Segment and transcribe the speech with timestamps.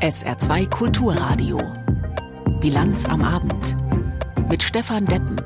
[0.00, 1.58] SR2 Kulturradio.
[2.60, 3.76] Bilanz am Abend.
[4.48, 5.40] Mit Stefan Deppen.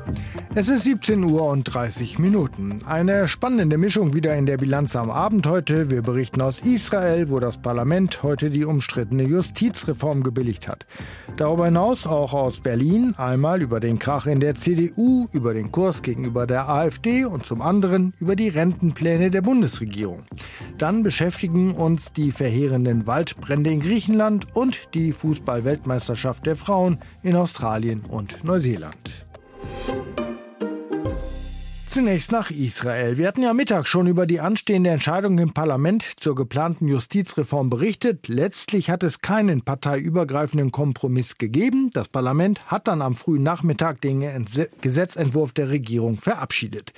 [0.55, 2.77] Es ist 17 Uhr und 30 Minuten.
[2.85, 5.89] Eine spannende Mischung wieder in der Bilanz am Abend heute.
[5.89, 10.85] Wir berichten aus Israel, wo das Parlament heute die umstrittene Justizreform gebilligt hat.
[11.37, 16.03] Darüber hinaus auch aus Berlin, einmal über den Krach in der CDU, über den Kurs
[16.03, 20.21] gegenüber der AfD und zum anderen über die Rentenpläne der Bundesregierung.
[20.77, 28.03] Dann beschäftigen uns die verheerenden Waldbrände in Griechenland und die Fußball-Weltmeisterschaft der Frauen in Australien
[28.07, 29.25] und Neuseeland.
[31.93, 33.19] Zunächst nach Israel.
[33.19, 38.27] Wir hatten ja Mittag schon über die anstehende Entscheidung im Parlament zur geplanten Justizreform berichtet.
[38.27, 41.91] Letztlich hat es keinen parteiübergreifenden Kompromiss gegeben.
[41.93, 44.47] Das Parlament hat dann am frühen Nachmittag den
[44.81, 46.93] Gesetzentwurf der Regierung verabschiedet.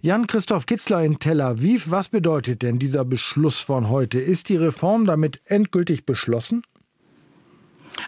[0.00, 4.18] Jan-Christoph Kitzler in Tel Aviv, was bedeutet denn dieser Beschluss von heute?
[4.18, 6.62] Ist die Reform damit endgültig beschlossen?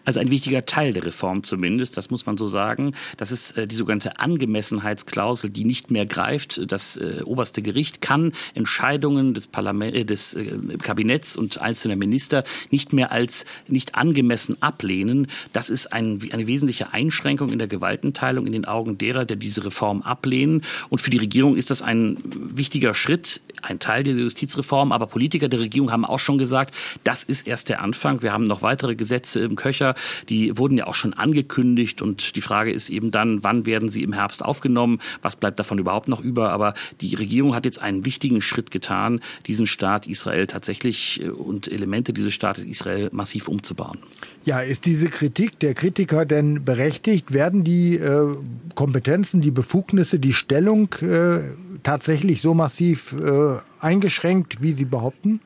[0.04, 2.94] Also ein wichtiger Teil der Reform zumindest, das muss man so sagen.
[3.16, 6.60] Das ist äh, die sogenannte Angemessenheitsklausel, die nicht mehr greift.
[6.70, 12.44] Das äh, oberste Gericht kann Entscheidungen des, Parlament, äh, des äh, Kabinetts und einzelner Minister
[12.70, 15.28] nicht mehr als nicht angemessen ablehnen.
[15.52, 19.64] Das ist ein, eine wesentliche Einschränkung in der Gewaltenteilung in den Augen derer, der diese
[19.64, 20.62] Reform ablehnen.
[20.88, 24.92] Und für die Regierung ist das ein wichtiger Schritt, ein Teil der Justizreform.
[24.92, 28.22] Aber Politiker der Regierung haben auch schon gesagt, das ist erst der Anfang.
[28.22, 29.94] Wir haben noch weitere Gesetze im Köcher Löcher,
[30.28, 34.02] die wurden ja auch schon angekündigt und die Frage ist eben dann, wann werden sie
[34.02, 38.04] im Herbst aufgenommen, was bleibt davon überhaupt noch über, aber die Regierung hat jetzt einen
[38.04, 43.98] wichtigen Schritt getan, diesen Staat Israel tatsächlich äh, und Elemente dieses Staates Israel massiv umzubauen.
[44.44, 47.32] Ja, ist diese Kritik der Kritiker denn berechtigt?
[47.32, 48.36] Werden die äh,
[48.74, 51.40] Kompetenzen, die Befugnisse, die Stellung äh,
[51.82, 55.40] tatsächlich so massiv äh, eingeschränkt, wie Sie behaupten?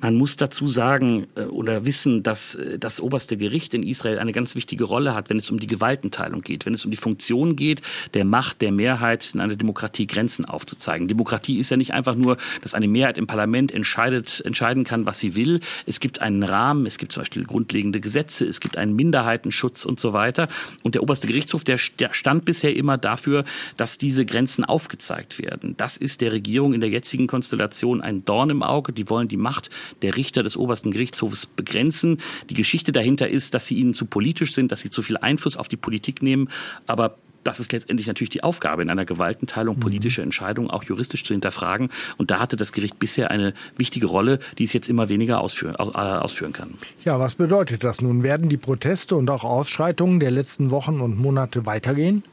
[0.00, 4.32] Man muss dazu sagen äh, oder wissen, dass äh, das oberste Gericht in Israel eine
[4.32, 7.56] ganz wichtige Rolle hat, wenn es um die Gewaltenteilung geht, wenn es um die Funktion
[7.56, 7.80] geht,
[8.14, 11.08] der Macht der Mehrheit in einer Demokratie Grenzen aufzuzeigen.
[11.08, 15.18] Demokratie ist ja nicht einfach nur, dass eine Mehrheit im Parlament entscheidet, entscheiden kann, was
[15.18, 15.60] sie will.
[15.86, 19.98] Es gibt einen Rahmen, es gibt zum Beispiel grundlegende Gesetze, es gibt einen Minderheitenschutz und
[19.98, 20.48] so weiter.
[20.82, 23.44] Und der oberste Gerichtshof, der, der stand bisher immer dafür,
[23.76, 25.74] dass diese Grenzen aufgezeigt werden.
[25.78, 28.92] Das ist der Regierung in der jetzigen Konstellation ein Dorn im Auge.
[28.92, 29.70] Die wollen die Macht
[30.02, 32.18] der Richter des obersten Gerichtshofs begrenzen.
[32.50, 35.56] Die Geschichte dahinter ist, dass sie ihnen zu politisch sind, dass sie zu viel Einfluss
[35.56, 36.48] auf die Politik nehmen.
[36.86, 37.16] Aber
[37.46, 41.90] das ist letztendlich natürlich die Aufgabe in einer Gewaltenteilung, politische Entscheidungen auch juristisch zu hinterfragen.
[42.16, 45.76] Und da hatte das Gericht bisher eine wichtige Rolle, die es jetzt immer weniger ausführen,
[45.78, 46.74] äh, ausführen kann.
[47.04, 48.22] Ja, was bedeutet das nun?
[48.24, 52.24] Werden die Proteste und auch Ausschreitungen der letzten Wochen und Monate weitergehen?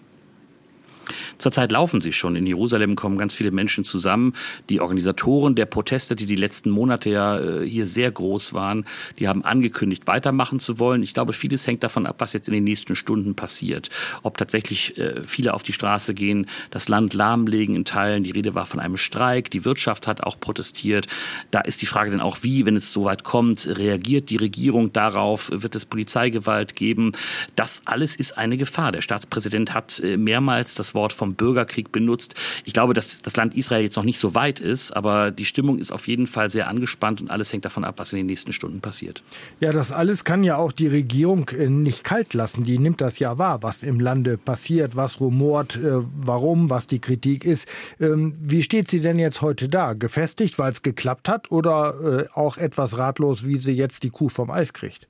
[1.44, 2.38] Zurzeit laufen sie schon.
[2.38, 4.32] In Jerusalem kommen ganz viele Menschen zusammen.
[4.70, 8.86] Die Organisatoren der Proteste, die die letzten Monate ja äh, hier sehr groß waren,
[9.20, 11.04] die haben angekündigt, weitermachen zu wollen.
[11.04, 13.90] Ich glaube, vieles hängt davon ab, was jetzt in den nächsten Stunden passiert.
[14.22, 18.24] Ob tatsächlich äh, viele auf die Straße gehen, das Land lahmlegen in Teilen.
[18.24, 19.52] Die Rede war von einem Streik.
[19.52, 21.08] Die Wirtschaft hat auch protestiert.
[21.52, 25.52] Da ist die Frage dann auch, wie, wenn es soweit kommt, reagiert die Regierung darauf?
[25.52, 27.12] Wird es Polizeigewalt geben?
[27.58, 28.94] Das alles ist eine Gefahr.
[28.94, 32.36] Der Staatspräsident hat äh, mehrmals das Wort vom Bürgerkrieg benutzt.
[32.66, 35.80] Ich glaube, dass das Land Israel jetzt noch nicht so weit ist, aber die Stimmung
[35.80, 38.54] ist auf jeden Fall sehr angespannt und alles hängt davon ab, was in den nächsten
[38.54, 39.24] Stunden passiert.
[39.60, 42.64] Ja, das alles kann ja auch die Regierung äh, nicht kalt lassen.
[42.64, 47.00] Die nimmt das ja wahr, was im Lande passiert, was rumort, äh, warum, was die
[47.00, 47.68] Kritik ist.
[48.00, 49.94] Ähm, wie steht sie denn jetzt heute da?
[49.94, 54.30] Gefestigt, weil es geklappt hat oder äh, auch etwas ratlos, wie sie jetzt die Kuh
[54.30, 55.08] vom Eis kriegt?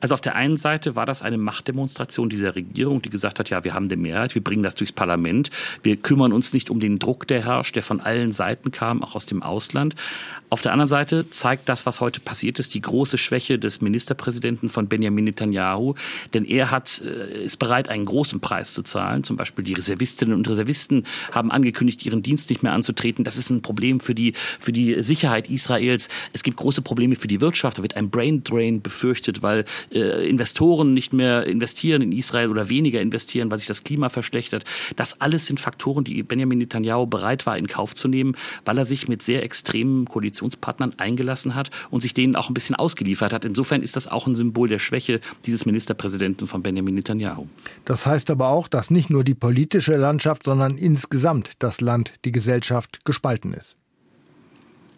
[0.00, 3.64] Also auf der einen Seite war das eine Machtdemonstration dieser Regierung, die gesagt hat, ja,
[3.64, 5.50] wir haben die Mehrheit, wir bringen das durchs Parlament,
[5.82, 9.14] wir kümmern uns nicht um den Druck, der herrscht, der von allen Seiten kam, auch
[9.14, 9.94] aus dem Ausland.
[10.48, 14.68] Auf der anderen Seite zeigt das, was heute passiert ist, die große Schwäche des Ministerpräsidenten
[14.68, 15.94] von Benjamin Netanyahu,
[16.34, 19.24] denn er hat, äh, ist bereit, einen großen Preis zu zahlen.
[19.24, 23.24] Zum Beispiel die Reservistinnen und Reservisten haben angekündigt, ihren Dienst nicht mehr anzutreten.
[23.24, 26.08] Das ist ein Problem für die, für die Sicherheit Israels.
[26.32, 27.78] Es gibt große Probleme für die Wirtschaft.
[27.78, 29.55] Da wird ein Brain Drain befürchtet, weil
[29.92, 34.64] äh, Investoren nicht mehr investieren in Israel oder weniger investieren, weil sich das Klima verschlechtert.
[34.96, 38.86] Das alles sind Faktoren, die Benjamin Netanyahu bereit war, in Kauf zu nehmen, weil er
[38.86, 43.44] sich mit sehr extremen Koalitionspartnern eingelassen hat und sich denen auch ein bisschen ausgeliefert hat.
[43.44, 47.46] Insofern ist das auch ein Symbol der Schwäche dieses Ministerpräsidenten von Benjamin Netanyahu.
[47.84, 52.32] Das heißt aber auch, dass nicht nur die politische Landschaft, sondern insgesamt das Land, die
[52.32, 53.76] Gesellschaft gespalten ist.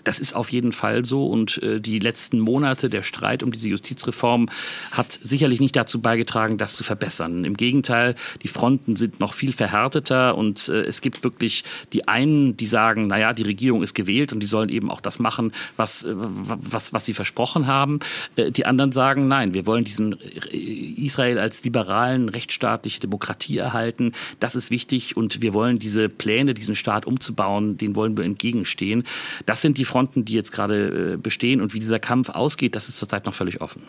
[0.08, 3.68] Das ist auf jeden Fall so und äh, die letzten Monate, der Streit um diese
[3.68, 4.48] Justizreform
[4.90, 7.44] hat sicherlich nicht dazu beigetragen, das zu verbessern.
[7.44, 11.62] Im Gegenteil, die Fronten sind noch viel verhärteter und äh, es gibt wirklich
[11.92, 15.18] die einen, die sagen, naja, die Regierung ist gewählt und die sollen eben auch das
[15.18, 18.00] machen, was, äh, was, was sie versprochen haben.
[18.36, 24.12] Äh, die anderen sagen, nein, wir wollen diesen äh, Israel als liberalen, rechtsstaatliche Demokratie erhalten.
[24.40, 29.04] Das ist wichtig und wir wollen diese Pläne, diesen Staat umzubauen, den wollen wir entgegenstehen.
[29.44, 32.98] Das sind die Fronten, die jetzt gerade bestehen und wie dieser Kampf ausgeht, das ist
[32.98, 33.82] zurzeit noch völlig offen.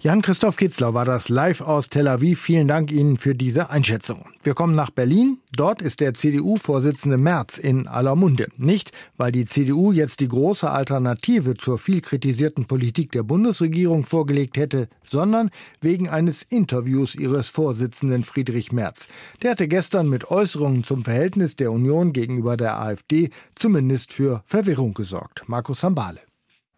[0.00, 2.40] Jan-Christoph Kitzler war das live aus Tel Aviv.
[2.40, 4.26] Vielen Dank Ihnen für diese Einschätzung.
[4.42, 5.38] Wir kommen nach Berlin.
[5.58, 8.46] Dort ist der CDU-Vorsitzende Merz in aller Munde.
[8.58, 14.56] Nicht, weil die CDU jetzt die große Alternative zur viel kritisierten Politik der Bundesregierung vorgelegt
[14.56, 15.50] hätte, sondern
[15.80, 19.08] wegen eines Interviews ihres Vorsitzenden Friedrich Merz.
[19.42, 24.94] Der hatte gestern mit Äußerungen zum Verhältnis der Union gegenüber der AfD zumindest für Verwirrung
[24.94, 25.42] gesorgt.
[25.48, 26.27] Markus Sambale.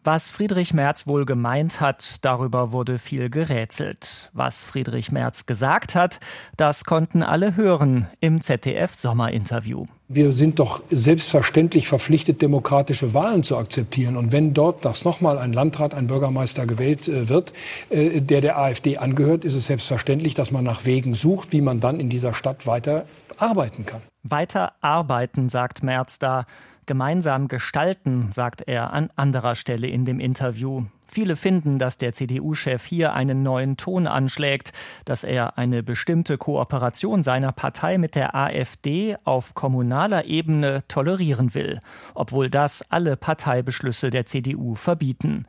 [0.02, 4.30] Was Friedrich Merz wohl gemeint hat, darüber wurde viel gerätselt.
[4.32, 6.20] Was Friedrich Merz gesagt hat,
[6.56, 9.84] das konnten alle hören im ZDF Sommerinterview.
[10.08, 14.16] Wir sind doch selbstverständlich verpflichtet, demokratische Wahlen zu akzeptieren.
[14.16, 17.52] Und wenn dort das nochmal ein Landrat, ein Bürgermeister gewählt äh, wird,
[17.90, 21.78] äh, der der AfD angehört, ist es selbstverständlich, dass man nach Wegen sucht, wie man
[21.78, 23.04] dann in dieser Stadt weiter
[23.36, 24.00] arbeiten kann.
[24.22, 26.46] Weiter arbeiten, sagt Merz da
[26.90, 30.86] gemeinsam gestalten, sagt er an anderer Stelle in dem Interview.
[31.06, 34.72] Viele finden, dass der CDU-Chef hier einen neuen Ton anschlägt,
[35.04, 41.78] dass er eine bestimmte Kooperation seiner Partei mit der AfD auf kommunaler Ebene tolerieren will,
[42.16, 45.46] obwohl das alle Parteibeschlüsse der CDU verbieten.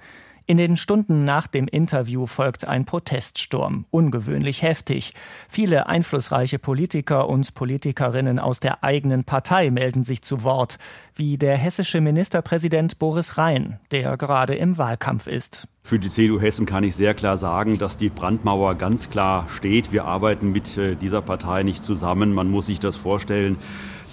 [0.52, 5.14] In den Stunden nach dem Interview folgt ein Proteststurm, ungewöhnlich heftig.
[5.48, 10.78] Viele einflussreiche Politiker und Politikerinnen aus der eigenen Partei melden sich zu Wort,
[11.16, 15.70] wie der hessische Ministerpräsident Boris Rhein, der gerade im Wahlkampf ist.
[15.84, 19.94] Für die CDU Hessen kann ich sehr klar sagen, dass die Brandmauer ganz klar steht.
[19.94, 22.34] Wir arbeiten mit äh, dieser Partei nicht zusammen.
[22.34, 23.56] Man muss sich das vorstellen.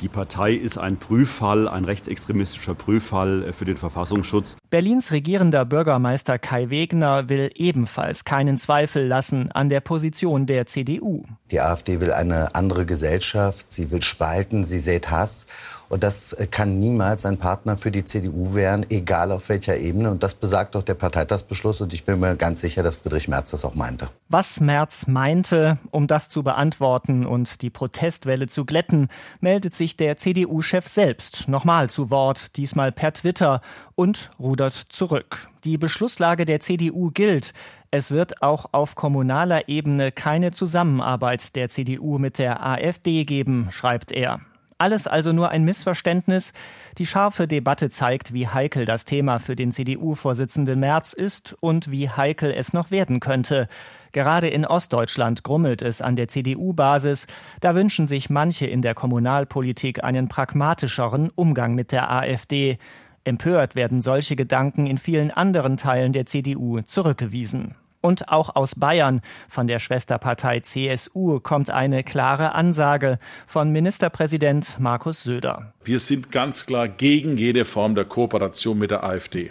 [0.00, 4.56] Die Partei ist ein Prüffall, ein rechtsextremistischer Prüffall äh, für den Verfassungsschutz.
[4.71, 11.23] Berlins regierender Bürgermeister Kai Wegner will ebenfalls keinen Zweifel lassen an der Position der CDU.
[11.50, 15.47] Die AfD will eine andere Gesellschaft, sie will spalten, sie sät Hass.
[15.88, 20.11] Und das äh, kann niemals ein Partner für die CDU werden, egal auf welcher Ebene.
[20.11, 21.81] Und das besagt auch der Parteitagsbeschluss.
[21.81, 24.11] Und ich bin mir ganz sicher, dass Friedrich Merz das auch meinte.
[24.29, 29.08] Was Merz meinte, um das zu beantworten und die Protestwelle zu glätten,
[29.40, 33.61] meldet sich der CDU-Chef selbst nochmal zu Wort, diesmal per Twitter,
[33.94, 35.49] und rudert zurück.
[35.64, 37.52] Die Beschlusslage der CDU gilt.
[37.90, 44.12] Es wird auch auf kommunaler Ebene keine Zusammenarbeit der CDU mit der AfD geben, schreibt
[44.12, 44.40] er.
[44.78, 46.52] Alles also nur ein Missverständnis.
[46.98, 52.08] Die scharfe Debatte zeigt, wie heikel das Thema für den CDU-Vorsitzenden Merz ist und wie
[52.08, 53.66] heikel es noch werden könnte.
[54.12, 57.26] Gerade in Ostdeutschland grummelt es an der CDU-Basis.
[57.60, 62.78] Da wünschen sich manche in der Kommunalpolitik einen pragmatischeren Umgang mit der AfD.
[63.25, 67.75] Empört werden solche Gedanken in vielen anderen Teilen der CDU zurückgewiesen.
[68.00, 75.25] Und auch aus Bayern, von der Schwesterpartei CSU, kommt eine klare Ansage von Ministerpräsident Markus
[75.25, 75.73] Söder.
[75.83, 79.50] Wir sind ganz klar gegen jede Form der Kooperation mit der AfD.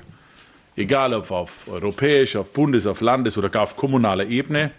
[0.77, 4.71] Egal ob auf europäischer, auf Bundes-, auf Landes- oder gar auf kommunaler Ebene.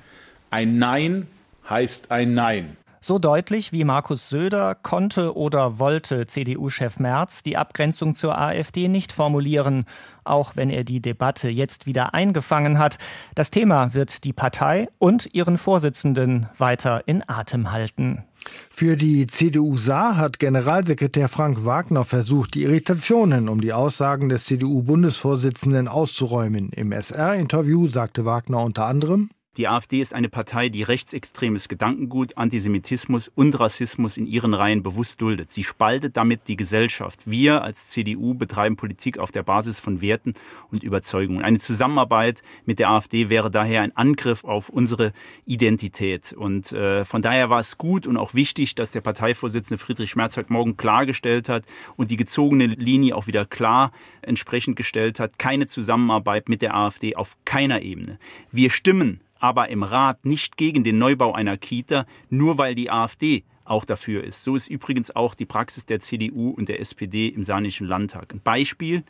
[0.50, 1.26] Ein Nein
[1.68, 2.76] heißt ein Nein.
[3.00, 9.12] So deutlich wie Markus Söder konnte oder wollte CDU-Chef Merz die Abgrenzung zur AfD nicht
[9.12, 9.84] formulieren,
[10.24, 12.98] auch wenn er die Debatte jetzt wieder eingefangen hat.
[13.34, 18.24] Das Thema wird die Partei und ihren Vorsitzenden weiter in Atem halten.
[18.70, 24.44] Für die CDU Saar hat Generalsekretär Frank Wagner versucht, die Irritationen um die Aussagen des
[24.44, 26.70] CDU-Bundesvorsitzenden auszuräumen.
[26.70, 33.26] Im SR-Interview sagte Wagner unter anderem, die AfD ist eine Partei, die rechtsextremes Gedankengut, Antisemitismus
[33.26, 35.50] und Rassismus in ihren Reihen bewusst duldet.
[35.50, 37.18] Sie spaltet damit die Gesellschaft.
[37.24, 40.34] Wir als CDU betreiben Politik auf der Basis von Werten
[40.70, 41.42] und Überzeugungen.
[41.42, 45.12] Eine Zusammenarbeit mit der AfD wäre daher ein Angriff auf unsere
[45.44, 46.32] Identität.
[46.32, 50.36] Und äh, von daher war es gut und auch wichtig, dass der Parteivorsitzende Friedrich Merz
[50.36, 51.64] heute Morgen klargestellt hat
[51.96, 53.90] und die gezogene Linie auch wieder klar
[54.22, 55.36] entsprechend gestellt hat.
[55.40, 58.20] Keine Zusammenarbeit mit der AfD auf keiner Ebene.
[58.52, 63.44] Wir stimmen aber im Rat nicht gegen den Neubau einer Kita, nur weil die AfD
[63.64, 64.42] auch dafür ist.
[64.42, 68.32] So ist übrigens auch die Praxis der CDU und der SPD im Saarländischen Landtag.
[68.32, 69.04] Ein Beispiel.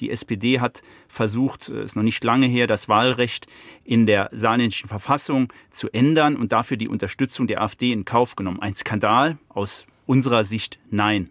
[0.00, 3.46] Die SPD hat versucht, es ist noch nicht lange her, das Wahlrecht
[3.84, 8.60] in der saarländischen Verfassung zu ändern und dafür die Unterstützung der AfD in Kauf genommen.
[8.60, 11.28] Ein Skandal aus unserer Sicht nein.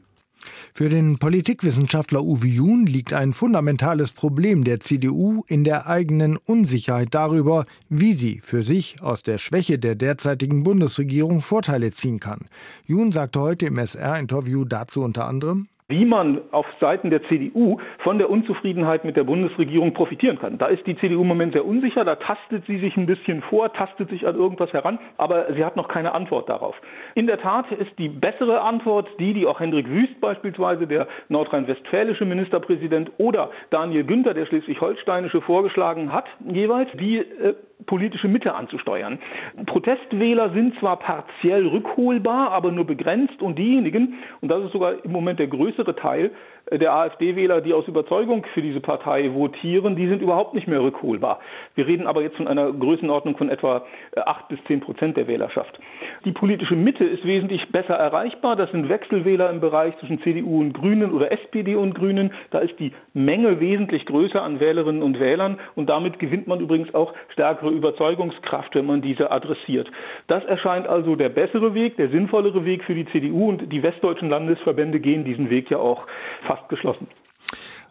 [0.74, 7.10] Für den Politikwissenschaftler Uwe Jun liegt ein fundamentales Problem der CDU in der eigenen Unsicherheit
[7.12, 12.48] darüber, wie sie für sich aus der Schwäche der derzeitigen Bundesregierung Vorteile ziehen kann.
[12.86, 18.20] Jun sagte heute im SR-Interview dazu unter anderem, wie man auf Seiten der CDU von
[18.20, 20.58] der Unzufriedenheit mit der Bundesregierung profitieren kann.
[20.60, 23.74] Da ist die CDU im Moment sehr unsicher, da tastet sie sich ein bisschen vor,
[23.74, 26.76] tastet sich an irgendwas heran, aber sie hat noch keine Antwort darauf.
[27.16, 32.26] In der Tat ist die bessere Antwort die, die auch Hendrik Wüst beispielsweise, der nordrhein-westfälische
[32.26, 37.56] Ministerpräsident, oder Daniel Günther, der schleswig-holsteinische, vorgeschlagen hat, jeweils die äh,
[37.86, 39.20] politische Mitte anzusteuern.
[39.66, 45.12] Protestwähler sind zwar partiell rückholbar, aber nur begrenzt und diejenigen, und das ist sogar im
[45.12, 46.32] Moment der größere Teil,
[46.78, 51.40] der AfD-Wähler, die aus Überzeugung für diese Partei votieren, die sind überhaupt nicht mehr rückholbar.
[51.76, 55.28] Wir reden aber jetzt von einer Größenordnung von etwa äh, acht bis zehn Prozent der
[55.28, 55.80] Wählerschaft.
[56.26, 58.56] Die politische Mitte ist wesentlich besser erreichbar.
[58.56, 62.32] Das sind Wechselwähler im Bereich zwischen CDU und Grünen oder SPD und Grünen.
[62.52, 66.94] Da ist die Menge wesentlich größer an Wählerinnen und Wählern und damit gewinnt man übrigens
[66.94, 69.90] auch stärkere Überzeugungskraft, wenn man diese adressiert.
[70.28, 74.30] Das erscheint also der bessere Weg, der sinnvollere Weg für die CDU und die westdeutschen
[74.30, 76.06] Landesverbände gehen diesen Weg ja auch
[76.46, 77.08] fast fast geschlossen.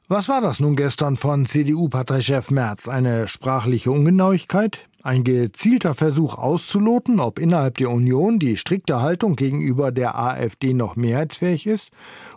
[0.08, 2.88] Was war das nun gestern von CDU-Parteichef Merz?
[2.88, 4.80] Eine sprachliche Ungenauigkeit?
[5.02, 10.96] Ein gezielter Versuch auszuloten, ob innerhalb der Union die strikte Haltung gegenüber der AfD noch
[10.96, 11.90] mehrheitsfähig ist?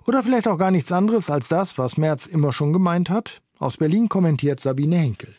[0.05, 3.41] Oder vielleicht auch gar nichts anderes als das, was Merz immer schon gemeint hat?
[3.57, 5.33] Aus Berlin kommentiert Sabine Henkel.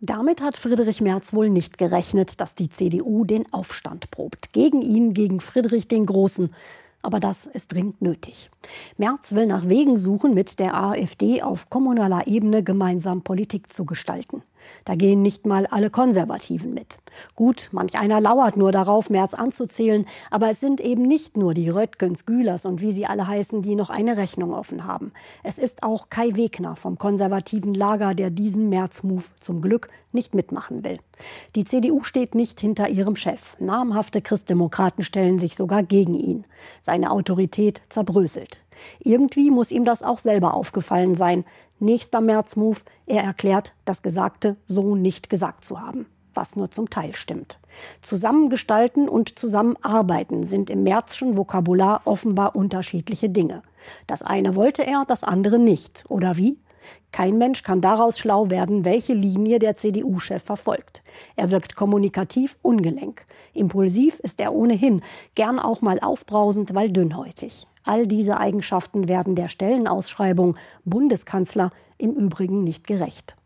[0.00, 4.52] Damit hat Friedrich Merz wohl nicht gerechnet, dass die CDU den Aufstand probt.
[4.52, 6.50] Gegen ihn, gegen Friedrich den Großen
[7.06, 8.50] aber das ist dringend nötig.
[8.98, 14.42] Merz will nach Wegen suchen, mit der AfD auf kommunaler Ebene gemeinsam Politik zu gestalten.
[14.84, 16.98] Da gehen nicht mal alle Konservativen mit.
[17.34, 21.68] Gut, manch einer lauert nur darauf, Merz anzuzählen, aber es sind eben nicht nur die
[21.68, 25.12] Röttgens, Gülers und wie sie alle heißen, die noch eine Rechnung offen haben.
[25.42, 30.84] Es ist auch Kai Wegner vom konservativen Lager, der diesen März-Move zum Glück nicht mitmachen
[30.84, 30.98] will.
[31.54, 33.58] Die CDU steht nicht hinter ihrem Chef.
[33.60, 36.44] Namhafte Christdemokraten stellen sich sogar gegen ihn.
[36.82, 38.62] Seine Autorität zerbröselt.
[38.98, 41.44] Irgendwie muss ihm das auch selber aufgefallen sein.
[41.78, 46.06] Nächster März-Move, er erklärt, das Gesagte so nicht gesagt zu haben
[46.36, 47.58] was nur zum Teil stimmt.
[48.02, 53.62] Zusammengestalten und zusammenarbeiten sind im Märzschen Vokabular offenbar unterschiedliche Dinge.
[54.06, 56.04] Das eine wollte er, das andere nicht.
[56.08, 56.58] Oder wie?
[57.12, 61.02] Kein Mensch kann daraus schlau werden, welche Linie der CDU-Chef verfolgt.
[61.34, 63.24] Er wirkt kommunikativ ungelenk.
[63.54, 65.02] Impulsiv ist er ohnehin,
[65.34, 67.66] gern auch mal aufbrausend, weil dünnhäutig.
[67.84, 73.36] All diese Eigenschaften werden der Stellenausschreibung Bundeskanzler im Übrigen nicht gerecht.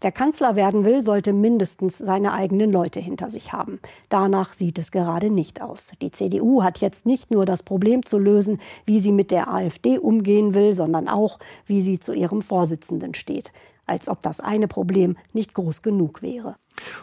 [0.00, 3.80] Wer Kanzler werden will, sollte mindestens seine eigenen Leute hinter sich haben.
[4.08, 5.92] Danach sieht es gerade nicht aus.
[6.00, 9.98] Die CDU hat jetzt nicht nur das Problem zu lösen, wie sie mit der AfD
[9.98, 13.52] umgehen will, sondern auch, wie sie zu ihrem Vorsitzenden steht
[13.86, 16.56] als ob das eine Problem nicht groß genug wäre.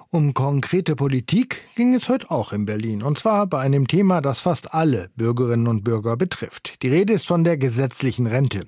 [0.09, 4.41] Um konkrete Politik ging es heute auch in Berlin, und zwar bei einem Thema, das
[4.41, 6.81] fast alle Bürgerinnen und Bürger betrifft.
[6.81, 8.61] Die Rede ist von der gesetzlichen Rente.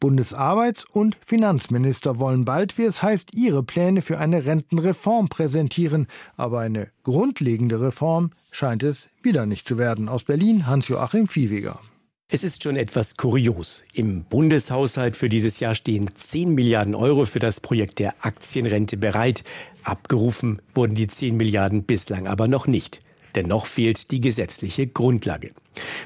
[0.00, 6.60] Bundesarbeits- und Finanzminister wollen bald, wie es heißt, ihre Pläne für eine Rentenreform präsentieren, aber
[6.60, 10.08] eine grundlegende Reform scheint es wieder nicht zu werden.
[10.08, 11.80] Aus Berlin Hans-Joachim Viehweger.
[12.28, 13.84] Es ist schon etwas kurios.
[13.94, 19.44] Im Bundeshaushalt für dieses Jahr stehen 10 Milliarden Euro für das Projekt der Aktienrente bereit.
[19.84, 23.00] Abgerufen wurden die 10 Milliarden bislang aber noch nicht.
[23.36, 25.52] Denn noch fehlt die gesetzliche Grundlage.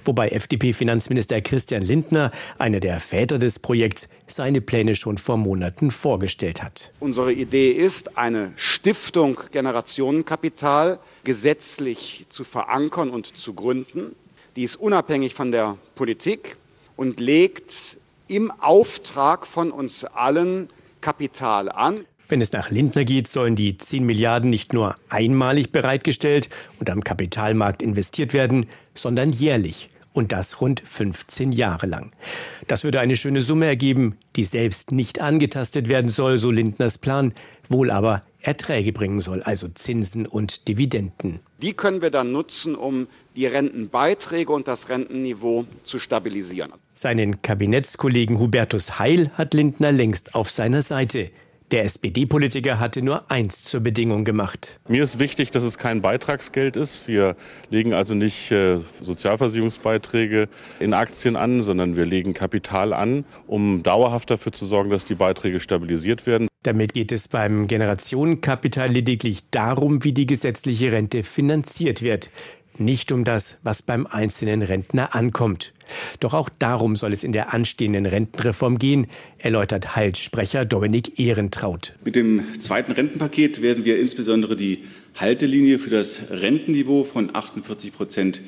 [0.05, 6.63] Wobei FDP-Finanzminister Christian Lindner, einer der Väter des Projekts, seine Pläne schon vor Monaten vorgestellt
[6.63, 6.93] hat.
[7.01, 14.15] Unsere Idee ist, eine Stiftung Generationenkapital gesetzlich zu verankern und zu gründen
[14.61, 16.59] die ist unabhängig von der Politik
[16.95, 17.97] und legt
[18.29, 20.69] im Auftrag von uns allen
[21.01, 22.05] Kapital an.
[22.29, 27.03] Wenn es nach Lindner geht, sollen die 10 Milliarden nicht nur einmalig bereitgestellt und am
[27.03, 29.89] Kapitalmarkt investiert werden, sondern jährlich.
[30.13, 32.13] Und das rund 15 Jahre lang.
[32.67, 37.33] Das würde eine schöne Summe ergeben, die selbst nicht angetastet werden soll, so Lindners Plan,
[37.71, 41.41] wohl aber Erträge bringen soll, also Zinsen und Dividenden.
[41.63, 43.07] Die können wir dann nutzen, um
[43.37, 46.73] die Rentenbeiträge und das Rentenniveau zu stabilisieren.
[46.95, 51.31] Seinen Kabinettskollegen Hubertus Heil hat Lindner längst auf seiner Seite.
[51.71, 54.81] Der SPD-Politiker hatte nur eins zur Bedingung gemacht.
[54.89, 57.07] Mir ist wichtig, dass es kein Beitragsgeld ist.
[57.07, 57.37] Wir
[57.69, 60.49] legen also nicht äh, Sozialversicherungsbeiträge
[60.81, 65.15] in Aktien an, sondern wir legen Kapital an, um dauerhaft dafür zu sorgen, dass die
[65.15, 66.50] Beiträge stabilisiert werden.
[66.63, 72.31] Damit geht es beim Generationenkapital lediglich darum, wie die gesetzliche Rente finanziert wird.
[72.79, 75.75] nicht um das, was beim einzelnen Rentner ankommt.
[76.19, 79.07] Doch auch darum soll es in der anstehenden Rentenreform gehen,
[79.39, 81.95] erläutert Heilsprecher Dominik Ehrentraut.
[82.05, 84.85] Mit dem zweiten Rentenpaket werden wir insbesondere die
[85.17, 88.41] Haltelinie für das Rentenniveau von 48 Prozent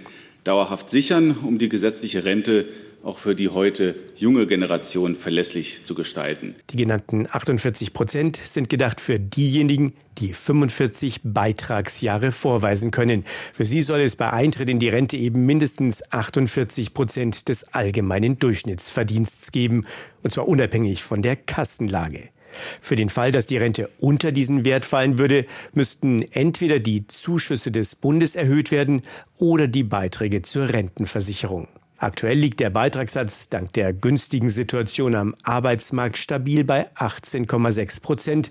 [0.45, 2.67] dauerhaft sichern, um die gesetzliche Rente
[3.03, 6.55] auch für die heute junge Generation verlässlich zu gestalten.
[6.71, 13.25] Die genannten 48 Prozent sind gedacht für diejenigen, die 45 Beitragsjahre vorweisen können.
[13.53, 18.39] Für sie soll es bei Eintritt in die Rente eben mindestens 48 Prozent des allgemeinen
[18.39, 19.87] Durchschnittsverdienstes geben,
[20.23, 22.29] und zwar unabhängig von der Kassenlage.
[22.81, 27.71] Für den Fall, dass die Rente unter diesen Wert fallen würde, müssten entweder die Zuschüsse
[27.73, 29.03] des Bundes erhöht werden
[29.39, 31.69] oder die Beiträge zur Rentenversicherung.
[32.03, 38.51] Aktuell liegt der Beitragssatz dank der günstigen Situation am Arbeitsmarkt stabil bei 18,6 Prozent.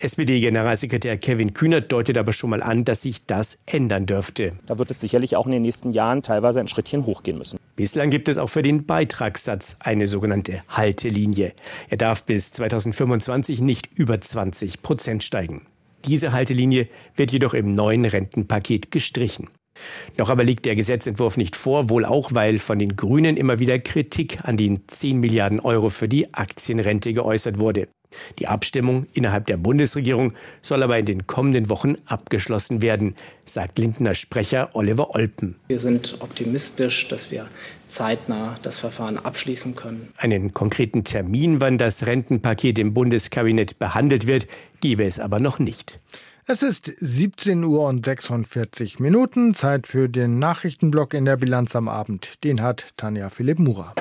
[0.00, 4.54] SPD-Generalsekretär Kevin Kühnert deutet aber schon mal an, dass sich das ändern dürfte.
[4.66, 7.60] Da wird es sicherlich auch in den nächsten Jahren teilweise ein Schrittchen hochgehen müssen.
[7.76, 11.52] Bislang gibt es auch für den Beitragssatz eine sogenannte Haltelinie.
[11.90, 15.64] Er darf bis 2025 nicht über 20 Prozent steigen.
[16.06, 19.48] Diese Haltelinie wird jedoch im neuen Rentenpaket gestrichen.
[20.16, 23.78] Doch aber liegt der Gesetzentwurf nicht vor, wohl auch, weil von den Grünen immer wieder
[23.78, 27.86] Kritik an den 10 Milliarden Euro für die Aktienrente geäußert wurde.
[28.38, 30.32] Die Abstimmung innerhalb der Bundesregierung
[30.62, 35.56] soll aber in den kommenden Wochen abgeschlossen werden, sagt Lindner Sprecher Oliver Olpen.
[35.68, 37.46] Wir sind optimistisch, dass wir
[37.88, 40.08] zeitnah das Verfahren abschließen können.
[40.16, 44.46] Einen konkreten Termin, wann das Rentenpaket im Bundeskabinett behandelt wird,
[44.80, 46.00] gebe es aber noch nicht.
[46.46, 51.88] Es ist 17 Uhr und 46 Minuten, Zeit für den Nachrichtenblock in der Bilanz am
[51.88, 52.42] Abend.
[52.44, 53.94] Den hat Tanja Philipp Murer.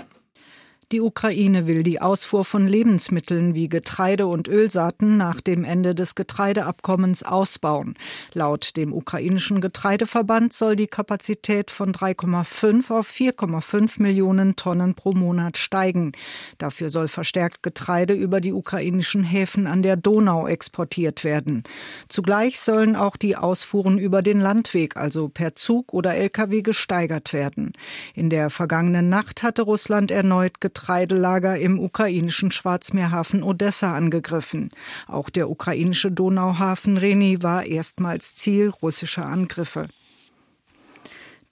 [0.91, 6.15] Die Ukraine will die Ausfuhr von Lebensmitteln wie Getreide und Ölsaaten nach dem Ende des
[6.15, 7.93] Getreideabkommens ausbauen.
[8.33, 15.59] Laut dem ukrainischen Getreideverband soll die Kapazität von 3,5 auf 4,5 Millionen Tonnen pro Monat
[15.59, 16.13] steigen.
[16.57, 21.61] Dafür soll verstärkt Getreide über die ukrainischen Häfen an der Donau exportiert werden.
[22.07, 27.73] Zugleich sollen auch die Ausfuhren über den Landweg, also per Zug oder Lkw, gesteigert werden.
[28.15, 34.69] In der vergangenen Nacht hatte Russland erneut Getreide Getreidelager im ukrainischen Schwarzmeerhafen Odessa angegriffen.
[35.07, 39.87] Auch der ukrainische Donauhafen Reni war erstmals Ziel russischer Angriffe.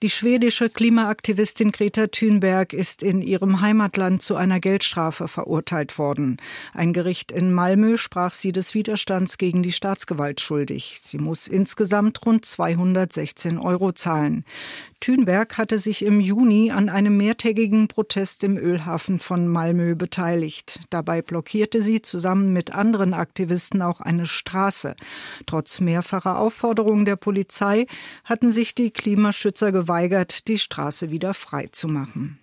[0.04, 6.38] Die schwedische Klimaaktivistin Greta Thunberg ist in ihrem Heimatland zu einer Geldstrafe verurteilt worden.
[6.72, 11.00] Ein Gericht in Malmö sprach sie des Widerstands gegen die Staatsgewalt schuldig.
[11.02, 14.46] Sie muss insgesamt rund 216 Euro zahlen.
[15.00, 20.80] Thünberg hatte sich im Juni an einem mehrtägigen Protest im Ölhafen von Malmö beteiligt.
[20.92, 24.96] Dabei blockierte sie zusammen mit anderen Aktivisten auch eine Straße.
[25.46, 27.88] Trotz mehrfacher Aufforderungen der Polizei
[28.26, 32.40] hatten sich die Klimaschützer geweigert, die Straße wieder frei zu machen.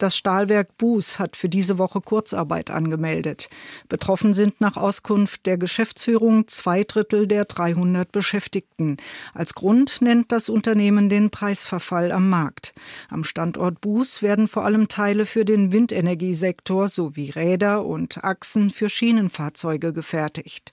[0.00, 3.50] Das Stahlwerk Buß hat für diese Woche Kurzarbeit angemeldet.
[3.90, 8.96] Betroffen sind nach Auskunft der Geschäftsführung zwei Drittel der 300 Beschäftigten.
[9.34, 12.72] Als Grund nennt das Unternehmen den Preisverfall am Markt.
[13.10, 18.88] Am Standort Buß werden vor allem Teile für den Windenergiesektor sowie Räder und Achsen für
[18.88, 20.72] Schienenfahrzeuge gefertigt.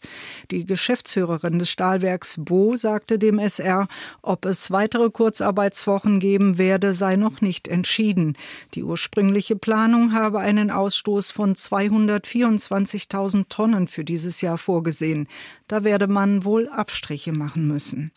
[0.52, 3.90] Die Geschäftsführerin des Stahlwerks Bo sagte dem SR,
[4.22, 8.38] ob es weitere Kurzarbeitswochen geben werde, sei noch nicht entschieden.
[8.74, 9.17] Die ursprüngliche
[9.56, 15.28] Planung habe einen Ausstoß von 224.000 Tonnen für dieses Jahr vorgesehen.
[15.68, 18.12] Da werde man wohl Abstriche machen müssen.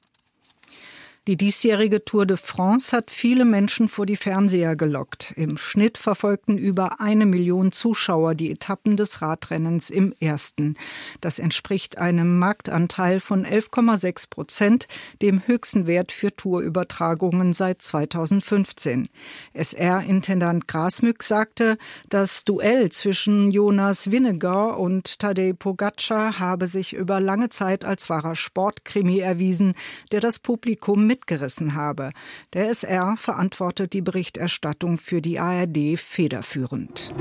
[1.28, 5.34] Die diesjährige Tour de France hat viele Menschen vor die Fernseher gelockt.
[5.36, 10.76] Im Schnitt verfolgten über eine Million Zuschauer die Etappen des Radrennens im ersten.
[11.20, 14.88] Das entspricht einem Marktanteil von 11,6 Prozent,
[15.20, 19.10] dem höchsten Wert für Tourübertragungen seit 2015.
[19.52, 21.76] SR-Intendant Grasmück sagte,
[22.08, 28.36] das Duell zwischen Jonas Winnegar und Tadej Pogacar habe sich über lange Zeit als wahrer
[28.36, 29.74] Sportkrimi erwiesen,
[30.12, 32.12] der das Publikum mitgerissen habe.
[32.52, 37.12] Der SR verantwortet die Berichterstattung für die ARD federführend.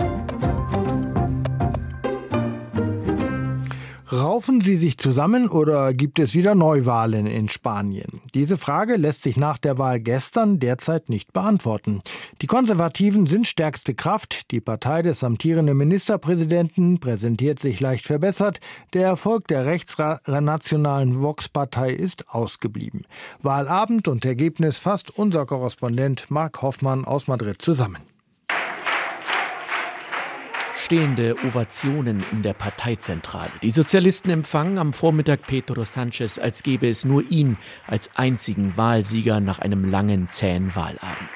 [4.12, 8.22] Raufen sie sich zusammen oder gibt es wieder Neuwahlen in Spanien?
[8.34, 12.02] Diese Frage lässt sich nach der Wahl gestern derzeit nicht beantworten.
[12.42, 14.50] Die Konservativen sind stärkste Kraft.
[14.50, 18.60] Die Partei des amtierenden Ministerpräsidenten präsentiert sich leicht verbessert.
[18.94, 23.06] Der Erfolg der rechtsnationalen Vox-Partei ist ausgeblieben.
[23.44, 28.00] Wahlabend und Ergebnis fasst unser Korrespondent Marc Hoffmann aus Madrid zusammen.
[30.90, 33.52] Stillstehende Ovationen in der Parteizentrale.
[33.62, 39.40] Die Sozialisten empfangen am Vormittag Pedro Sanchez, als gäbe es nur ihn als einzigen Wahlsieger
[39.40, 41.30] nach einem langen, zähen Wahlabend.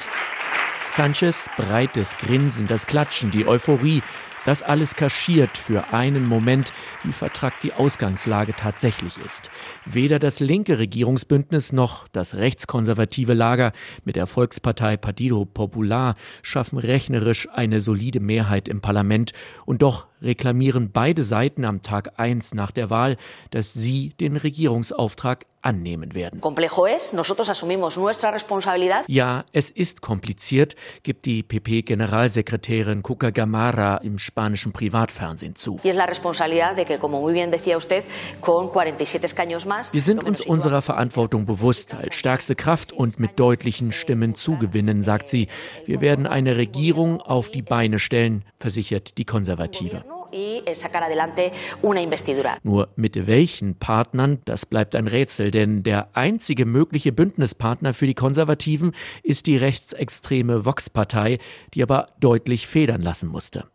[0.90, 4.02] Sanchez, breites Grinsen, das Klatschen, die Euphorie,
[4.46, 9.50] das alles kaschiert für einen Moment, wie vertrackt die Ausgangslage tatsächlich ist.
[9.86, 13.74] Weder das linke Regierungsbündnis noch das rechtskonservative Lager
[14.06, 19.32] mit der Volkspartei Partido Popular schaffen rechnerisch eine solide Mehrheit im Parlament
[19.66, 23.18] und doch reklamieren beide Seiten am Tag 1 nach der Wahl,
[23.52, 26.42] dass sie den Regierungsauftrag annehmen werden.
[29.08, 35.80] Ja, es ist kompliziert, gibt die PP-Generalsekretärin Cuca Gamara im spanischen Privatfernsehen zu.
[39.94, 45.30] Wir sind uns unserer Verantwortung bewusst, als stärkste Kraft und mit deutlichen Stimmen zugewinnen, sagt
[45.30, 45.48] sie.
[45.86, 50.04] Wir werden eine Regierung auf die Beine stellen, versichert die Konservative.
[52.64, 58.14] Nur mit welchen Partnern, das bleibt ein Rätsel, denn der einzige mögliche Bündnispartner für die
[58.14, 58.94] Konservativen
[59.24, 61.40] ist die rechtsextreme Vox-Partei,
[61.74, 63.68] die aber deutlich federn lassen musste.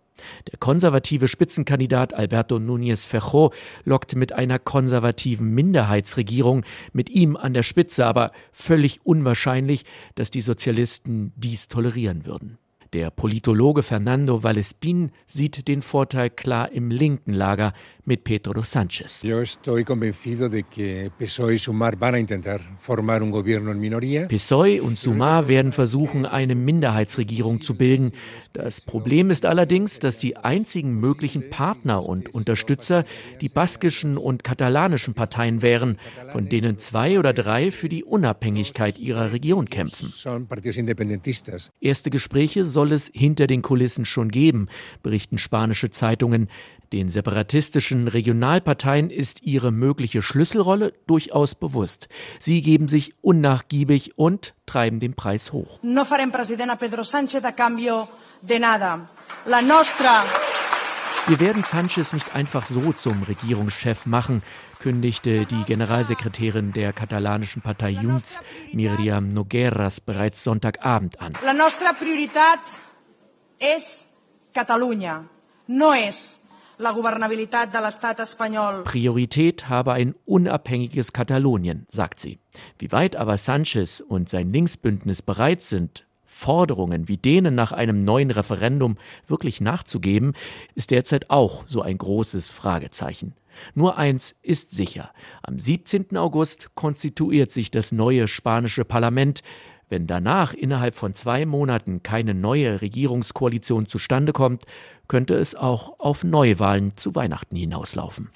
[0.50, 3.52] Der konservative Spitzenkandidat Alberto Núñez Feijó
[3.84, 10.40] lockt mit einer konservativen Minderheitsregierung mit ihm an der Spitze, aber völlig unwahrscheinlich, dass die
[10.40, 12.58] Sozialisten dies tolerieren würden.
[12.94, 17.74] Der Politologe Fernando Vallespin sieht den Vorteil klar im linken Lager
[18.08, 19.22] mit Pedro Sánchez.
[24.28, 28.12] PSOE und Sumar werden versuchen, eine Minderheitsregierung zu bilden.
[28.54, 33.04] Das Problem ist allerdings, dass die einzigen möglichen Partner und Unterstützer
[33.40, 35.98] die baskischen und katalanischen Parteien wären,
[36.32, 40.10] von denen zwei oder drei für die Unabhängigkeit ihrer Region kämpfen.
[41.80, 44.68] Erste Gespräche soll es hinter den Kulissen schon geben,
[45.02, 46.48] berichten spanische Zeitungen.
[46.92, 52.08] Den separatistischen Regionalparteien ist ihre mögliche Schlüsselrolle durchaus bewusst.
[52.40, 55.78] Sie geben sich unnachgiebig und treiben den Preis hoch.
[55.82, 58.08] No farem president a Pedro Sánchez a cambio
[58.40, 59.08] de nada.
[59.46, 60.24] La nostra
[61.28, 64.42] wir werden Sanchez nicht einfach so zum Regierungschef machen,
[64.78, 68.40] kündigte die Generalsekretärin der katalanischen Partei Junts,
[68.72, 71.34] Miriam Nogueras, bereits Sonntagabend an.
[71.44, 72.54] La nostra priorità
[73.58, 74.08] es
[74.54, 75.26] Catalunya,
[75.66, 76.40] no es
[78.84, 82.38] Priorität habe ein unabhängiges Katalonien, sagt sie.
[82.78, 88.30] Wie weit aber Sanchez und sein Linksbündnis bereit sind, Forderungen wie denen nach einem neuen
[88.30, 90.34] Referendum wirklich nachzugeben,
[90.76, 93.34] ist derzeit auch so ein großes Fragezeichen.
[93.74, 95.10] Nur eins ist sicher.
[95.42, 96.16] Am 17.
[96.16, 99.42] August konstituiert sich das neue spanische Parlament.
[99.88, 104.64] Wenn danach innerhalb von zwei Monaten keine neue Regierungskoalition zustande kommt,
[105.08, 108.30] könnte es auch auf Neuwahlen zu Weihnachten hinauslaufen.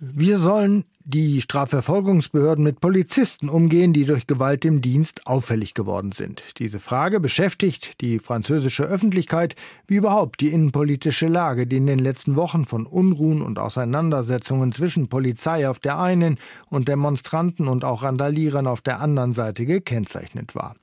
[0.00, 6.42] Wir sollen die Strafverfolgungsbehörden mit Polizisten umgehen, die durch Gewalt im Dienst auffällig geworden sind.
[6.58, 9.54] Diese Frage beschäftigt die französische Öffentlichkeit
[9.86, 15.08] wie überhaupt die innenpolitische Lage, die in den letzten Wochen von Unruhen und Auseinandersetzungen zwischen
[15.08, 16.38] Polizei auf der einen
[16.70, 20.74] und Demonstranten und auch Randalierern auf der anderen Seite gekennzeichnet war.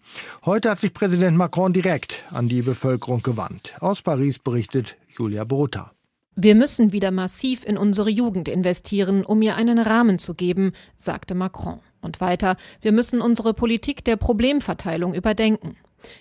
[0.45, 3.73] Heute hat sich Präsident Macron direkt an die Bevölkerung gewandt.
[3.79, 5.91] Aus Paris berichtet Julia Brota.
[6.35, 11.35] Wir müssen wieder massiv in unsere Jugend investieren, um ihr einen Rahmen zu geben, sagte
[11.35, 11.79] Macron.
[12.01, 15.75] Und weiter, wir müssen unsere Politik der Problemverteilung überdenken.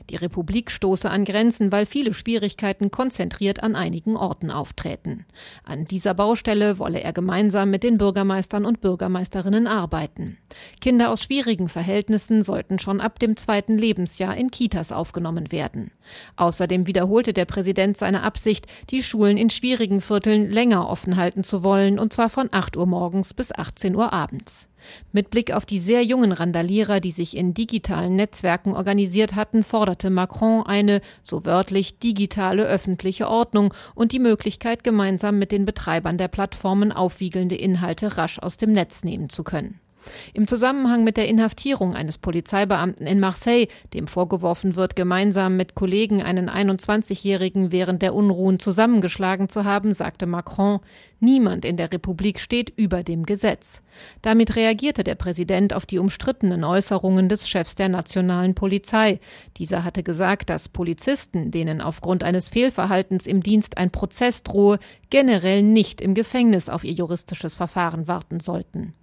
[0.09, 5.27] Die Republik stoße an Grenzen, weil viele Schwierigkeiten konzentriert an einigen Orten auftreten.
[5.65, 10.39] An dieser Baustelle wolle er gemeinsam mit den Bürgermeistern und Bürgermeisterinnen arbeiten.
[10.81, 15.91] Kinder aus schwierigen Verhältnissen sollten schon ab dem zweiten Lebensjahr in Kitas aufgenommen werden.
[16.37, 21.63] Außerdem wiederholte der Präsident seine Absicht, die Schulen in schwierigen Vierteln länger offen halten zu
[21.63, 24.70] wollen, und zwar von 8 Uhr morgens bis 18 Uhr abends.
[25.13, 30.11] Mit Blick auf die sehr jungen Randalierer, die sich in digitalen Netzwerken organisiert hatten, forderte
[30.11, 36.29] Macron eine, so wörtlich, digitale öffentliche Ordnung und die Möglichkeit, gemeinsam mit den Betreibern der
[36.29, 39.81] Plattformen aufwiegelnde Inhalte rasch aus dem Netz nehmen zu können.
[40.33, 46.23] Im Zusammenhang mit der Inhaftierung eines Polizeibeamten in Marseille, dem vorgeworfen wird, gemeinsam mit Kollegen
[46.23, 50.81] einen 21-Jährigen während der Unruhen zusammengeschlagen zu haben, sagte Macron,
[51.21, 53.83] niemand in der Republik steht über dem Gesetz.
[54.23, 59.21] Damit reagierte der Präsident auf die umstrittenen Äußerungen des Chefs der nationalen Polizei.
[59.57, 64.79] Dieser hatte gesagt, dass Polizisten, denen aufgrund eines Fehlverhaltens im Dienst ein Prozess drohe,
[65.11, 68.95] generell nicht im Gefängnis auf ihr juristisches Verfahren warten sollten.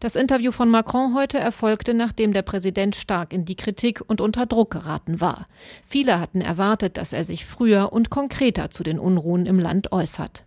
[0.00, 4.46] Das Interview von Macron heute erfolgte, nachdem der Präsident stark in die Kritik und unter
[4.46, 5.46] Druck geraten war.
[5.86, 10.44] Viele hatten erwartet, dass er sich früher und konkreter zu den Unruhen im Land äußert.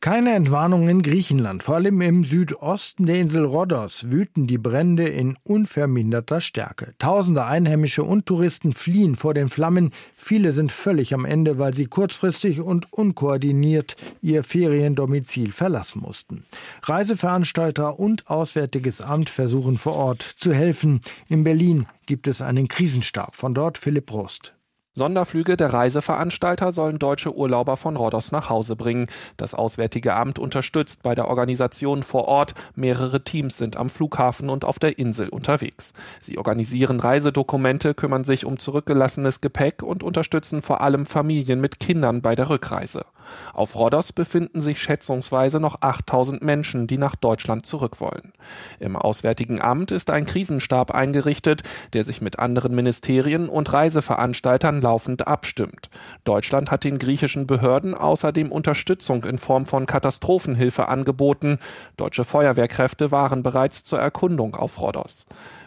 [0.00, 1.64] Keine Entwarnung in Griechenland.
[1.64, 6.94] Vor allem im Südosten der Insel Rhodos wüten die Brände in unverminderter Stärke.
[7.00, 9.92] Tausende Einheimische und Touristen fliehen vor den Flammen.
[10.14, 16.44] Viele sind völlig am Ende, weil sie kurzfristig und unkoordiniert ihr Feriendomizil verlassen mussten.
[16.84, 21.00] Reiseveranstalter und Auswärtiges Amt versuchen vor Ort zu helfen.
[21.28, 23.34] In Berlin gibt es einen Krisenstab.
[23.34, 24.54] Von dort Philipp Prost.
[24.98, 29.06] Sonderflüge der Reiseveranstalter sollen deutsche Urlauber von Rhodos nach Hause bringen.
[29.38, 32.52] Das Auswärtige Amt unterstützt bei der Organisation vor Ort.
[32.74, 35.94] Mehrere Teams sind am Flughafen und auf der Insel unterwegs.
[36.20, 42.20] Sie organisieren Reisedokumente, kümmern sich um zurückgelassenes Gepäck und unterstützen vor allem Familien mit Kindern
[42.20, 43.06] bei der Rückreise.
[43.52, 48.32] Auf Rhodos befinden sich schätzungsweise noch 8000 Menschen, die nach Deutschland zurück wollen.
[48.78, 51.62] Im Auswärtigen Amt ist ein Krisenstab eingerichtet,
[51.92, 55.90] der sich mit anderen Ministerien und Reiseveranstaltern laufend abstimmt.
[56.24, 61.58] Deutschland hat den griechischen Behörden außerdem Unterstützung in Form von Katastrophenhilfe angeboten.
[61.96, 65.26] Deutsche Feuerwehrkräfte waren bereits zur Erkundung auf Rhodos.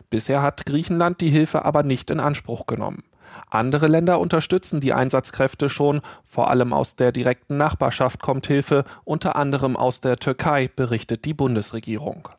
[0.10, 3.04] Bisher hat Griechenland die Hilfe aber nicht in Anspruch genommen.
[3.50, 9.36] Andere Länder unterstützen die Einsatzkräfte schon, vor allem aus der direkten Nachbarschaft kommt Hilfe, unter
[9.36, 12.30] anderem aus der Türkei, berichtet die Bundesregierung.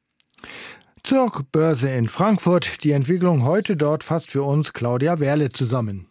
[1.05, 2.85] Zur Börse in Frankfurt.
[2.85, 6.07] Die Entwicklung heute dort fasst für uns Claudia Werle zusammen.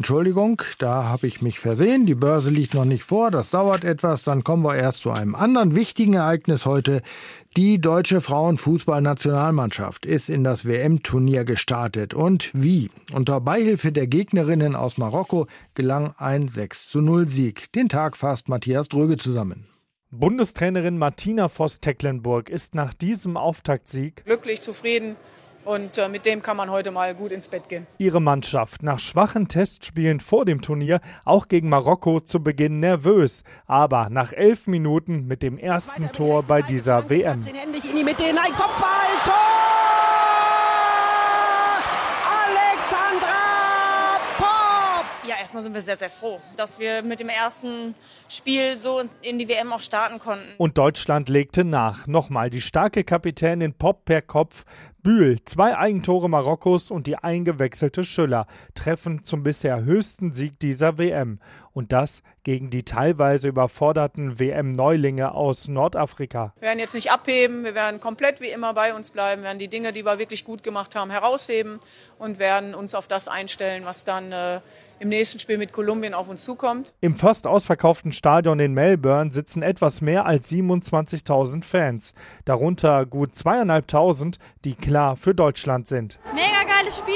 [0.00, 2.06] Entschuldigung, da habe ich mich versehen.
[2.06, 3.30] Die Börse liegt noch nicht vor.
[3.30, 4.24] Das dauert etwas.
[4.24, 7.02] Dann kommen wir erst zu einem anderen wichtigen Ereignis heute.
[7.54, 12.14] Die deutsche Frauenfußballnationalmannschaft ist in das WM-Turnier gestartet.
[12.14, 12.88] Und wie?
[13.12, 17.70] Unter Beihilfe der Gegnerinnen aus Marokko gelang ein 6 zu 0 Sieg.
[17.74, 19.66] Den Tag fasst Matthias Dröge zusammen.
[20.10, 25.16] Bundestrainerin Martina Voss-Tecklenburg ist nach diesem Auftaktsieg glücklich, zufrieden
[25.64, 27.86] und äh, mit dem kann man heute mal gut ins Bett gehen.
[27.98, 34.08] Ihre Mannschaft nach schwachen Testspielen vor dem Turnier auch gegen Marokko zu Beginn nervös, aber
[34.10, 37.42] nach elf Minuten mit dem ersten Tor bei dieser WM.
[37.44, 39.34] Händig in die Mitte hinein, Kopfball, Tor!
[42.46, 45.04] Alexandra Pop!
[45.26, 47.94] Ja, erstmal sind wir sehr, sehr froh, dass wir mit dem ersten
[48.28, 50.46] Spiel so in die WM auch starten konnten.
[50.58, 52.06] Und Deutschland legte nach.
[52.06, 54.64] Nochmal die starke Kapitänin Pop per Kopf
[55.02, 61.40] Bühl, zwei Eigentore Marokkos und die eingewechselte Schüller treffen zum bisher höchsten Sieg dieser WM.
[61.72, 66.52] Und das gegen die teilweise überforderten WM-Neulinge aus Nordafrika.
[66.58, 69.68] Wir werden jetzt nicht abheben, wir werden komplett wie immer bei uns bleiben, werden die
[69.68, 71.78] Dinge, die wir wirklich gut gemacht haben, herausheben
[72.18, 74.60] und werden uns auf das einstellen, was dann äh,
[75.00, 76.92] im nächsten Spiel mit Kolumbien auf uns zukommt.
[77.00, 84.38] Im fast ausverkauften Stadion in Melbourne sitzen etwas mehr als 27.000 Fans, darunter gut zweieinhalbtausend,
[84.64, 86.18] die klar für Deutschland sind.
[86.34, 87.14] Mega geiles Spiel.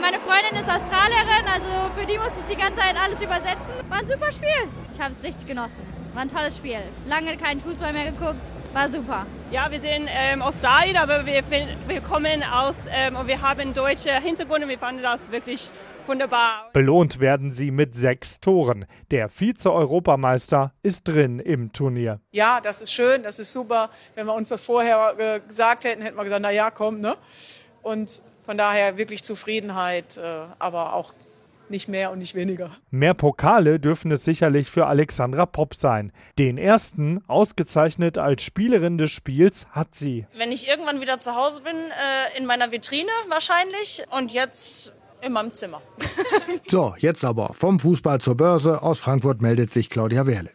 [0.00, 3.74] Meine Freundin ist Australierin, also für die musste ich die ganze Zeit alles übersetzen.
[3.88, 4.68] War ein super Spiel.
[4.92, 5.76] Ich habe es richtig genossen.
[6.12, 6.82] War ein tolles Spiel.
[7.06, 8.36] Lange keinen Fußball mehr geguckt.
[8.74, 9.24] War super.
[9.52, 11.44] Ja, wir sind ähm, Australien, aber wir,
[11.86, 14.66] wir kommen aus ähm, und wir haben deutsche Hintergründe.
[14.66, 15.70] Wir fanden das wirklich
[16.08, 16.70] wunderbar.
[16.72, 18.86] Belohnt werden sie mit sechs Toren.
[19.12, 22.18] Der Vize-Europameister ist drin im Turnier.
[22.32, 23.90] Ja, das ist schön, das ist super.
[24.16, 27.16] Wenn wir uns das vorher äh, gesagt hätten, hätten wir gesagt, na ja, komm, ne?
[27.80, 31.14] Und von daher wirklich Zufriedenheit, äh, aber auch
[31.74, 32.70] nicht mehr und nicht weniger.
[32.90, 36.12] Mehr Pokale dürfen es sicherlich für Alexandra Popp sein.
[36.38, 40.24] Den ersten, ausgezeichnet als Spielerin des Spiels, hat sie.
[40.38, 45.32] Wenn ich irgendwann wieder zu Hause bin, äh, in meiner Vitrine wahrscheinlich und jetzt in
[45.32, 45.82] meinem Zimmer.
[46.68, 48.80] so, jetzt aber vom Fußball zur Börse.
[48.82, 50.50] Aus Frankfurt meldet sich Claudia Wehrle.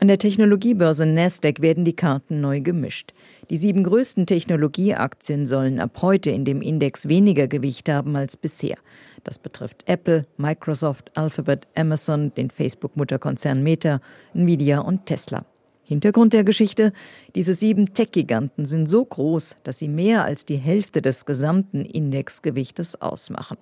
[0.00, 3.12] An der Technologiebörse Nasdaq werden die Karten neu gemischt.
[3.50, 8.78] Die sieben größten Technologieaktien sollen ab heute in dem Index weniger Gewicht haben als bisher.
[9.28, 14.00] Das betrifft Apple, Microsoft, Alphabet, Amazon, den Facebook-Mutterkonzern Meta,
[14.32, 15.44] Nvidia und Tesla.
[15.82, 16.94] Hintergrund der Geschichte,
[17.34, 23.02] diese sieben Tech-Giganten sind so groß, dass sie mehr als die Hälfte des gesamten Indexgewichtes
[23.02, 23.58] ausmachen.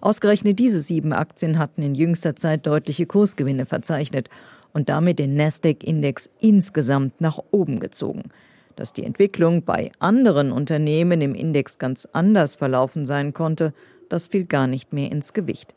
[0.00, 4.30] Ausgerechnet diese sieben Aktien hatten in jüngster Zeit deutliche Kursgewinne verzeichnet
[4.72, 8.30] und damit den Nasdaq-Index insgesamt nach oben gezogen.
[8.76, 13.74] Dass die Entwicklung bei anderen Unternehmen im Index ganz anders verlaufen sein konnte,
[14.10, 15.74] das fiel gar nicht mehr ins Gewicht.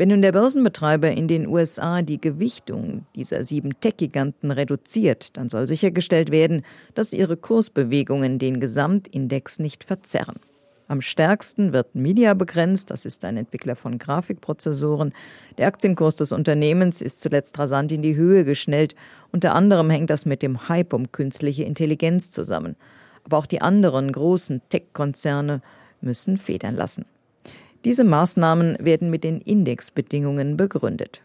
[0.00, 5.68] Wenn nun der Börsenbetreiber in den USA die Gewichtung dieser sieben Tech-Giganten reduziert, dann soll
[5.68, 6.62] sichergestellt werden,
[6.94, 10.36] dass ihre Kursbewegungen den Gesamtindex nicht verzerren.
[10.88, 15.12] Am stärksten wird Media begrenzt, das ist ein Entwickler von Grafikprozessoren.
[15.58, 18.96] Der Aktienkurs des Unternehmens ist zuletzt rasant in die Höhe geschnellt.
[19.32, 22.74] Unter anderem hängt das mit dem Hype um künstliche Intelligenz zusammen.
[23.22, 25.60] Aber auch die anderen großen Tech-Konzerne
[26.00, 27.04] müssen federn lassen.
[27.84, 31.22] Diese Maßnahmen werden mit den Indexbedingungen begründet.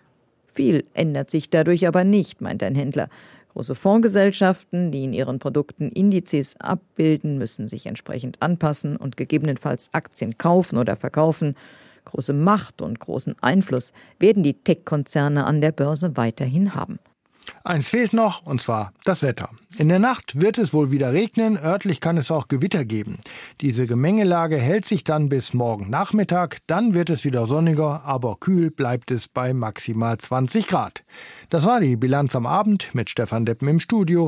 [0.47, 3.09] Viel ändert sich dadurch aber nicht, meint ein Händler.
[3.49, 10.37] Große Fondsgesellschaften, die in ihren Produkten Indizes abbilden, müssen sich entsprechend anpassen und gegebenenfalls Aktien
[10.37, 11.55] kaufen oder verkaufen.
[12.05, 16.99] Große Macht und großen Einfluss werden die Tech-Konzerne an der Börse weiterhin haben.
[17.63, 19.49] Eins fehlt noch, und zwar das Wetter.
[19.77, 23.19] In der Nacht wird es wohl wieder regnen, örtlich kann es auch Gewitter geben.
[23.59, 28.71] Diese Gemengelage hält sich dann bis morgen Nachmittag, dann wird es wieder sonniger, aber kühl
[28.71, 31.03] bleibt es bei maximal 20 Grad.
[31.49, 34.23] Das war die Bilanz am Abend mit Stefan Deppen im Studio.